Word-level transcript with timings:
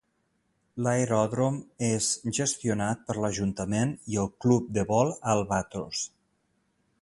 L'aeròdrom 0.85 1.59
és 1.89 2.07
gestionat 2.37 3.03
per 3.11 3.17
l'ajuntament 3.25 3.93
i 4.15 4.19
el 4.23 4.33
club 4.47 4.73
de 4.79 4.87
vol 4.95 5.13
Albatros. 5.35 6.03